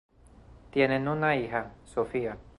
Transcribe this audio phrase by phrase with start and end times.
[0.71, 2.35] Tienen una hija, Sophia.